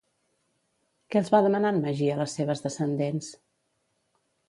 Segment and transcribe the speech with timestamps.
[1.09, 3.33] Què els va demanar en Magí a les seves descendents?